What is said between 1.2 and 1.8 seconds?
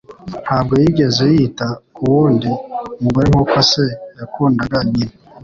yita